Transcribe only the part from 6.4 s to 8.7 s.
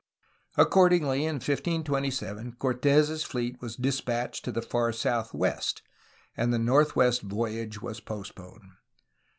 the northwest voyage was postponed.